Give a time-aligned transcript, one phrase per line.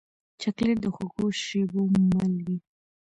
[0.41, 2.57] چاکلېټ د خوږو شېبو مل وي.